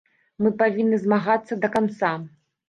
Мы 0.45 0.51
павінны 0.61 0.99
змагацца 1.03 1.59
да 1.67 1.71
канца. 1.77 2.11